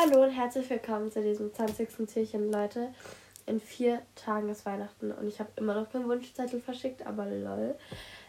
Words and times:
Hallo 0.00 0.22
und 0.22 0.30
herzlich 0.30 0.70
willkommen 0.70 1.10
zu 1.10 1.20
diesem 1.20 1.52
20. 1.52 1.88
Türchen, 2.12 2.52
Leute. 2.52 2.94
In 3.46 3.58
vier 3.58 4.02
Tagen 4.14 4.48
ist 4.48 4.64
Weihnachten 4.64 5.10
und 5.10 5.26
ich 5.26 5.40
habe 5.40 5.50
immer 5.56 5.74
noch 5.74 5.90
keinen 5.90 6.08
Wunschzettel 6.08 6.60
verschickt, 6.60 7.04
aber 7.04 7.26
lol. 7.26 7.74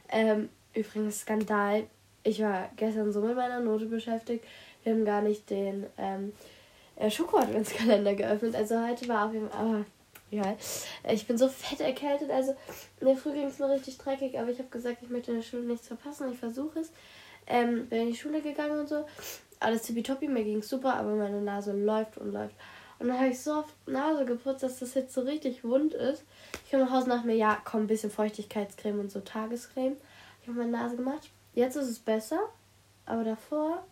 Ähm, 0.10 0.50
übrigens, 0.74 1.20
Skandal. 1.20 1.86
Ich 2.24 2.42
war 2.42 2.70
gestern 2.76 3.13
so 3.13 3.21
mit 3.21 3.36
meiner 3.36 3.60
Note 3.60 3.86
beschäftigt. 3.86 4.46
Wir 4.84 4.94
haben 4.94 5.05
gar 5.05 5.21
nicht 5.21 5.47
den 5.52 5.86
ähm, 6.00 6.34
äh, 6.96 7.12
Schoko-Adventskalender 7.12 8.15
geöffnet. 8.15 8.55
Also 8.55 8.81
heute 8.83 9.07
war 9.07 9.27
auf 9.27 9.33
jeden 9.33 9.49
Fall. 9.49 9.59
Aber 9.59 9.86
ja, 10.31 10.57
ich 11.11 11.27
bin 11.27 11.38
so 11.38 11.47
fett 11.49 11.81
erkältet. 11.81 12.31
Also 12.31 12.55
in 12.99 13.07
der 13.07 13.15
Früh 13.15 13.33
ging 13.33 13.45
es 13.45 13.59
mir 13.59 13.70
richtig 13.70 13.99
dreckig, 13.99 14.39
aber 14.39 14.49
ich 14.49 14.57
habe 14.57 14.70
gesagt, 14.70 15.04
ich 15.04 15.09
möchte 15.09 15.31
in 15.31 15.38
der 15.38 15.43
Schule 15.43 15.63
nichts 15.63 15.88
verpassen. 15.88 16.31
Ich 16.31 16.39
versuche 16.39 16.79
es. 16.79 16.91
Ähm, 17.45 17.88
bin 17.88 18.01
in 18.01 18.07
die 18.07 18.17
Schule 18.17 18.41
gegangen 18.41 18.79
und 18.79 18.89
so 18.89 19.05
alles 19.60 19.84
tippitoppi, 19.84 20.28
mir 20.28 20.44
ging 20.44 20.62
super, 20.62 20.96
aber 20.96 21.16
meine 21.16 21.42
Nase 21.42 21.73
läuft 21.73 22.18
und 22.18 22.32
läuft. 22.32 22.55
Und 23.00 23.07
dann 23.07 23.18
habe 23.18 23.29
ich 23.29 23.42
so 23.42 23.54
oft 23.54 23.74
Nase 23.88 24.25
geputzt, 24.25 24.64
dass 24.64 24.79
das 24.79 24.93
jetzt 24.93 25.14
so 25.14 25.21
richtig 25.21 25.64
wund 25.64 25.93
ist. 25.93 26.24
Ich 26.66 26.71
komme 26.71 26.83
nach 26.83 26.92
Hause 26.92 27.10
nach 27.10 27.24
mir, 27.24 27.36
ja, 27.36 27.57
komm, 27.64 27.82
ein 27.82 27.88
bisschen 27.88 28.11
Feuchtigkeitscreme 28.11 29.00
und 29.00 29.11
so 29.11 29.21
Tagescreme. 29.21 29.96
Ich 30.42 30.47
habe 30.47 30.60
meine 30.60 30.71
Nase 30.71 30.97
gemacht. 30.97 31.30
Jetzt 31.54 31.75
ist 31.78 31.89
es 31.89 32.00
besser, 32.00 32.39
aber 33.06 33.23
davor, 33.23 33.83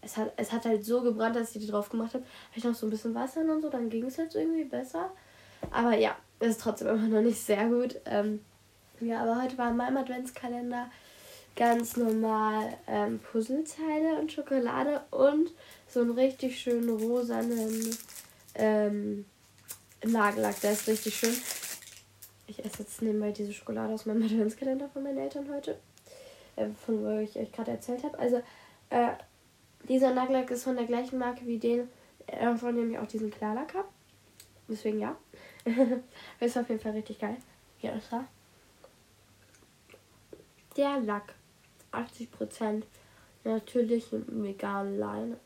es 0.00 0.16
hat, 0.16 0.32
es 0.36 0.52
hat 0.52 0.64
halt 0.64 0.84
so 0.84 1.02
gebrannt, 1.02 1.36
dass 1.36 1.54
ich 1.54 1.62
die 1.62 1.70
drauf 1.70 1.90
gemacht 1.90 2.14
habe. 2.14 2.24
Habe 2.24 2.58
ich 2.58 2.64
noch 2.64 2.74
so 2.74 2.86
ein 2.86 2.90
bisschen 2.90 3.14
Wasser 3.14 3.40
und 3.40 3.60
so, 3.60 3.68
dann 3.68 3.90
ging 3.90 4.06
es 4.06 4.16
jetzt 4.16 4.34
irgendwie 4.34 4.64
besser. 4.64 5.10
Aber 5.70 5.96
ja, 5.96 6.16
es 6.38 6.48
ist 6.48 6.60
trotzdem 6.60 6.88
immer 6.88 7.08
noch 7.08 7.22
nicht 7.22 7.40
sehr 7.40 7.68
gut. 7.68 8.00
Ähm, 8.06 8.40
ja, 9.00 9.22
aber 9.22 9.42
heute 9.42 9.58
war 9.58 9.70
in 9.70 9.76
meinem 9.76 9.98
Adventskalender 9.98 10.90
ganz 11.56 11.96
normal 11.96 12.76
ähm, 12.86 13.18
Puzzleteile 13.18 14.20
und 14.20 14.30
Schokolade 14.30 15.02
und 15.10 15.50
so 15.88 16.00
einen 16.00 16.12
richtig 16.12 16.60
schönen 16.60 16.90
rosanen 16.90 17.96
ähm, 18.54 19.24
Nagellack. 20.04 20.60
Der 20.60 20.72
ist 20.72 20.86
richtig 20.86 21.16
schön. 21.16 21.34
Ich 22.46 22.64
esse 22.64 22.82
jetzt 22.82 23.02
nebenbei 23.02 23.32
diese 23.32 23.52
Schokolade 23.52 23.94
aus 23.94 24.06
meinem 24.06 24.22
Adventskalender 24.24 24.88
von 24.90 25.02
meinen 25.02 25.18
Eltern 25.18 25.48
heute. 25.52 25.78
Äh, 26.56 26.68
von 26.84 27.02
wo 27.02 27.18
ich 27.18 27.36
euch 27.36 27.50
gerade 27.50 27.72
erzählt 27.72 28.04
habe. 28.04 28.18
Also, 28.18 28.42
äh, 28.90 29.12
dieser 29.88 30.12
Nagellack 30.12 30.50
ist 30.50 30.64
von 30.64 30.76
der 30.76 30.86
gleichen 30.86 31.18
Marke 31.18 31.46
wie 31.46 31.58
den, 31.58 31.88
äh, 32.26 32.54
von 32.54 32.76
dem 32.76 32.90
ich 32.90 32.98
auch 32.98 33.06
diesen 33.06 33.30
Klarlack 33.30 33.74
habe. 33.74 33.88
Deswegen 34.68 35.00
ja. 35.00 35.16
ist 36.40 36.58
auf 36.58 36.68
jeden 36.68 36.80
Fall 36.80 36.92
richtig 36.92 37.18
geil. 37.18 37.36
Hier 37.78 37.94
ist 37.94 38.12
er. 38.12 38.26
Der 40.76 41.00
Lack 41.00 41.34
80% 41.96 42.82
natürlichen 43.44 44.42
veganen 44.42 44.98
Leine. 44.98 45.40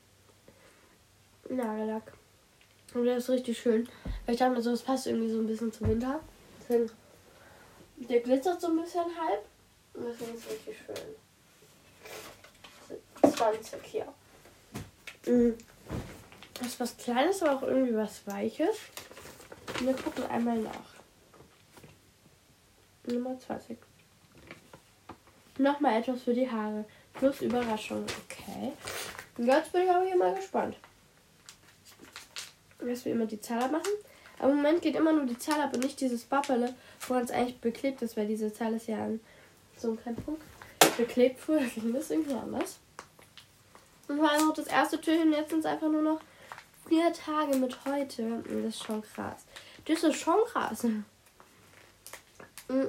Nagellack. 1.49 2.13
Und 2.95 3.05
der 3.05 3.19
ist 3.19 3.31
richtig 3.31 3.59
schön. 3.59 3.89
Weil 4.25 4.35
ich 4.35 4.41
dachte 4.41 4.55
mir 4.55 4.63
so, 4.63 4.73
es 4.73 4.83
passt 4.83 5.07
irgendwie 5.07 5.31
so 5.31 5.39
ein 5.39 5.47
bisschen 5.47 5.73
zum 5.73 5.89
Winter. 5.89 6.21
Deswegen, 6.61 6.91
der 7.97 8.21
glitzert 8.21 8.61
so 8.61 8.69
ein 8.69 8.81
bisschen 8.81 9.05
halb. 9.05 9.45
Und 9.95 10.07
deswegen 10.07 10.35
ist 10.35 10.45
es 10.45 10.51
richtig 10.51 10.77
schön. 10.87 10.97
20 13.33 13.85
hier. 13.85 14.07
Mhm. 15.27 15.57
Das 16.55 16.69
ist 16.69 16.81
was 16.81 16.97
Kleines, 16.97 17.43
aber 17.43 17.57
auch 17.57 17.63
irgendwie 17.63 17.95
was 17.95 18.27
Weiches. 18.27 18.77
Und 19.79 19.87
wir 19.87 19.95
gucken 19.95 20.25
einmal 20.27 20.59
nach. 20.59 20.95
Nummer 23.07 23.39
20. 23.39 23.79
Nochmal 25.61 26.01
etwas 26.01 26.23
für 26.23 26.33
die 26.33 26.51
Haare. 26.51 26.87
Plus 27.13 27.43
Überraschung. 27.43 28.07
Okay. 28.25 28.73
Und 29.37 29.47
jetzt 29.47 29.73
bin 29.73 29.83
ich 29.83 29.91
aber 29.91 30.07
hier 30.07 30.17
mal 30.17 30.35
gespannt. 30.35 30.77
Dass 32.79 33.05
wir 33.05 33.13
immer 33.13 33.27
die 33.27 33.41
Zahl 33.41 33.65
abmachen. 33.65 33.93
Aber 34.39 34.53
im 34.53 34.57
Moment 34.57 34.81
geht 34.81 34.97
immer 34.97 35.13
nur 35.13 35.27
die 35.27 35.39
Zahl 35.39 35.61
ab 35.61 35.75
und 35.75 35.85
nicht 35.85 36.01
dieses 36.01 36.25
Bappele, 36.25 36.75
wo 37.07 37.15
es 37.17 37.31
eigentlich 37.31 37.61
beklebt 37.61 38.01
ist, 38.01 38.17
weil 38.17 38.27
diese 38.27 38.51
Zahl 38.51 38.73
ist 38.73 38.89
ja 38.89 39.05
an 39.05 39.21
so 39.77 39.89
einem 39.89 40.01
kleinen 40.01 40.17
Punkt 40.17 40.43
beklebt. 40.97 41.39
Früher 41.39 41.61
ging 41.75 41.93
das 41.93 42.11
irgendwie 42.11 42.33
anders. 42.33 42.79
Und 44.09 44.17
vor 44.17 44.31
allem 44.31 44.51
auch 44.51 44.55
das 44.55 44.67
erste 44.67 44.99
Türchen. 44.99 45.33
Jetzt 45.33 45.51
sind 45.51 45.59
es 45.59 45.67
einfach 45.67 45.91
nur 45.91 46.01
noch 46.01 46.21
vier 46.89 47.13
Tage 47.13 47.55
mit 47.59 47.85
heute. 47.85 48.43
Das 48.45 48.75
ist 48.75 48.83
schon 48.83 49.03
krass. 49.03 49.45
Das 49.85 50.03
ist 50.05 50.17
schon 50.17 50.43
krass. 50.47 50.87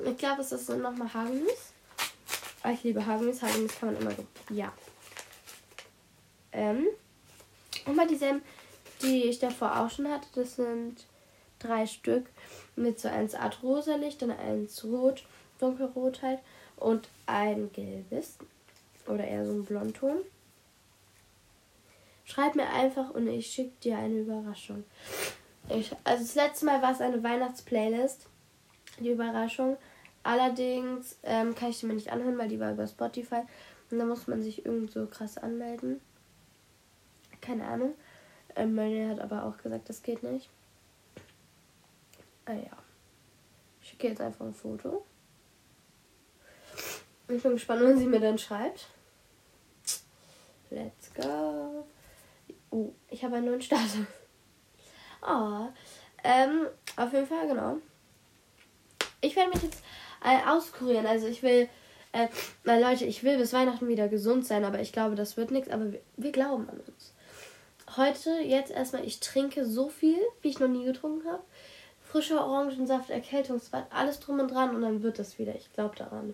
Ich 0.06 0.18
glaube, 0.18 0.42
es 0.42 0.54
ist 0.54 0.70
nochmal 0.70 1.14
Haargummis. 1.14 1.71
Ah, 2.64 2.72
ich 2.72 2.84
liebe 2.84 3.06
Haargummis. 3.06 3.42
Haargummis 3.42 3.80
kann 3.80 3.94
man 3.94 4.02
immer. 4.02 4.14
Ja. 4.50 4.72
Ähm. 6.52 6.88
Und 7.86 7.96
mal 7.96 8.08
dieselben, 8.08 8.42
die 9.02 9.24
ich 9.24 9.40
davor 9.40 9.80
auch 9.80 9.90
schon 9.90 10.08
hatte. 10.08 10.28
Das 10.36 10.56
sind 10.56 11.06
drei 11.60 11.86
Stück 11.86 12.28
mit 12.76 13.00
so 13.00 13.08
eins 13.08 13.36
Art 13.36 13.62
rosa 13.64 13.98
dann 14.20 14.32
eins 14.32 14.84
rot, 14.84 15.26
dunkelrot 15.60 16.22
halt 16.22 16.40
und 16.78 17.08
ein 17.26 17.72
gelbes 17.74 18.38
oder 19.08 19.26
eher 19.26 19.46
so 19.46 19.54
ein 19.54 19.66
Blondton. 19.66 20.18
Schreib 22.26 22.56
mir 22.56 22.70
einfach 22.70 23.10
und 23.12 23.28
ich 23.28 23.48
schicke 23.48 23.74
dir 23.84 23.98
eine 23.98 24.20
Überraschung. 24.20 24.84
Ich, 25.70 25.92
also 26.04 26.24
das 26.24 26.36
letzte 26.36 26.66
Mal 26.66 26.82
war 26.82 26.92
es 26.92 27.02
eine 27.02 27.22
Weihnachtsplaylist, 27.24 28.28
die 29.00 29.10
Überraschung. 29.10 29.78
Allerdings 30.24 31.18
ähm, 31.24 31.56
kann 31.56 31.70
ich 31.70 31.80
die 31.80 31.88
mir 31.88 31.96
nicht 31.96 32.12
anhören, 32.12 32.38
weil 32.38 32.50
die 32.50 32.60
war 32.60 32.72
über 32.72 32.88
Spotify. 32.88 33.44
Und 33.90 34.00
da 34.00 34.06
muss 34.06 34.28
man 34.28 34.42
sich 34.42 34.66
irgend 34.66 34.92
so 34.92 35.06
krass 35.08 35.38
anmelden. 35.38 36.00
Keine 37.42 37.66
Ahnung. 37.66 37.96
Ähm, 38.56 38.76
meine 38.76 39.10
hat 39.10 39.20
aber 39.20 39.46
auch 39.46 39.58
gesagt, 39.58 39.90
das 39.90 40.04
geht 40.04 40.24
nicht. 40.24 40.50
Ah 42.46 42.54
ja. 42.54 42.78
Ich 43.82 43.90
schicke 43.90 44.10
jetzt 44.10 44.22
einfach 44.22 44.46
ein 44.46 44.54
Foto. 44.54 45.06
Ich 47.28 47.42
bin 47.42 47.54
gespannt, 47.54 47.82
wenn 47.82 47.98
sie 47.98 48.06
mir 48.06 48.20
dann 48.20 48.38
schreibt. 48.38 48.88
Let's 50.70 51.14
go. 51.14 51.86
Oh, 52.70 52.94
ich 53.10 53.24
habe 53.24 53.38
einen 53.38 53.48
neuen 53.48 53.62
Starter. 53.62 54.06
Oh, 55.22 55.68
ähm, 56.24 56.68
auf 56.96 57.12
jeden 57.12 57.28
Fall, 57.28 57.48
genau. 57.48 57.78
Ich 59.22 59.36
werde 59.36 59.52
mich 59.52 59.64
jetzt 59.64 59.84
äh, 60.24 60.48
auskurieren. 60.50 61.06
Also 61.06 61.28
ich 61.28 61.44
will, 61.44 61.70
äh, 62.12 62.28
na 62.64 62.78
Leute, 62.78 63.06
ich 63.06 63.24
will 63.24 63.38
bis 63.38 63.54
Weihnachten 63.54 63.88
wieder 63.88 64.08
gesund 64.08 64.46
sein, 64.46 64.66
aber 64.66 64.80
ich 64.80 64.92
glaube, 64.92 65.16
das 65.16 65.38
wird 65.38 65.52
nichts. 65.52 65.70
Aber 65.70 65.92
wir, 65.92 66.02
wir 66.18 66.32
glauben 66.32 66.68
an 66.70 66.80
uns. 66.80 67.14
Heute, 67.98 68.30
jetzt 68.44 68.72
erstmal, 68.72 69.06
ich 69.06 69.20
trinke 69.20 69.66
so 69.66 69.90
viel, 69.90 70.18
wie 70.42 70.50
ich 70.50 70.60
noch 70.60 70.68
nie 70.68 70.86
getrunken 70.86 71.28
habe. 71.28 71.44
Frischer 72.02 72.46
Orangensaft, 72.46 73.10
Erkältungsbad, 73.10 73.86
alles 73.90 74.20
drum 74.20 74.40
und 74.40 74.52
dran 74.52 74.76
und 74.76 74.82
dann 74.82 75.04
wird 75.04 75.20
das 75.20 75.40
wieder. 75.40 75.56
Ich 75.56 75.72
glaube 75.74 75.96
daran. 75.96 76.34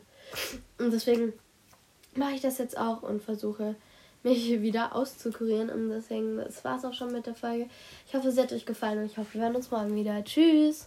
Und 0.77 0.91
deswegen 0.91 1.33
mache 2.15 2.33
ich 2.33 2.41
das 2.41 2.57
jetzt 2.57 2.77
auch 2.77 3.03
und 3.03 3.21
versuche 3.21 3.75
mich 4.23 4.61
wieder 4.61 4.95
auszukurieren. 4.95 5.69
Und 5.69 5.89
deswegen, 5.89 6.37
das 6.37 6.63
war 6.63 6.77
es 6.77 6.85
auch 6.85 6.93
schon 6.93 7.11
mit 7.11 7.25
der 7.25 7.35
Folge. 7.35 7.67
Ich 8.07 8.13
hoffe, 8.13 8.27
es 8.27 8.37
hat 8.37 8.51
euch 8.51 8.65
gefallen 8.65 8.99
und 8.99 9.05
ich 9.05 9.17
hoffe, 9.17 9.35
wir 9.35 9.41
hören 9.41 9.55
uns 9.55 9.71
morgen 9.71 9.95
wieder. 9.95 10.23
Tschüss! 10.23 10.85